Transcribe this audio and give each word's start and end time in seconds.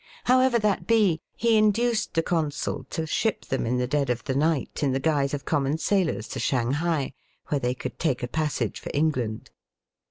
However 0.23 0.57
that 0.57 0.87
be, 0.87 1.21
he 1.35 1.57
induced 1.59 2.15
the 2.15 2.23
consul 2.23 2.85
to 2.89 3.05
ship 3.05 3.45
them 3.45 3.67
in 3.67 3.77
the 3.77 3.85
dead 3.85 4.09
of 4.09 4.23
the 4.23 4.33
night 4.33 4.81
in 4.81 4.93
the 4.93 4.99
guise 4.99 5.31
of 5.31 5.45
common 5.45 5.77
sailors 5.77 6.27
to 6.29 6.39
Shanghai, 6.39 7.13
where 7.49 7.59
they 7.59 7.75
could 7.75 7.99
take 7.99 8.23
a 8.23 8.27
passage 8.27 8.79
for 8.79 8.89
England. 8.95 9.51